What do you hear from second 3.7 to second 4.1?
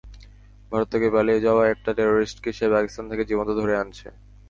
আনছে।